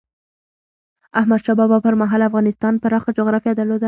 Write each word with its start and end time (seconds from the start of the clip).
احمد 1.19 1.39
شاه 1.45 1.55
بابا 1.59 1.77
پر 1.83 1.93
مهال 2.01 2.21
افغانستان 2.29 2.73
پراخه 2.83 3.09
جغرافیه 3.17 3.53
درلوده. 3.57 3.79